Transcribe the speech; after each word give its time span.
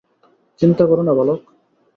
চিন্তা 0.59 0.83
করো 0.85 1.03
না, 1.03 1.13
বালক। 1.13 1.41